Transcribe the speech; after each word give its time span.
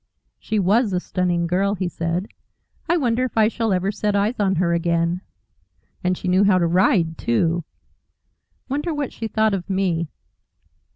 "She 0.39 0.57
WAS 0.57 0.93
a 0.93 0.99
stunning 0.99 1.45
girl," 1.45 1.75
he 1.75 1.87
said. 1.87 2.27
"I 2.89 2.97
wonder 2.97 3.23
if 3.23 3.37
I 3.37 3.49
shall 3.49 3.71
ever 3.71 3.91
set 3.91 4.15
eyes 4.15 4.39
on 4.39 4.55
her 4.55 4.73
again. 4.73 5.21
And 6.03 6.17
she 6.17 6.27
knew 6.27 6.43
how 6.43 6.57
to 6.57 6.65
ride, 6.65 7.19
too! 7.19 7.63
Wonder 8.67 8.95
what 8.95 9.13
she 9.13 9.27
thought 9.27 9.53
of 9.53 9.69
me." 9.69 10.09